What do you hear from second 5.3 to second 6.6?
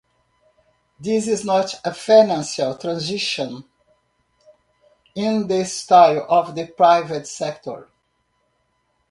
the style of